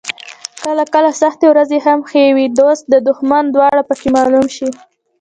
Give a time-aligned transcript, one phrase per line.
[0.63, 4.69] کله کله سختې ورځې هم ښې وي، دوست او دښمن دواړه پکې معلوم شي.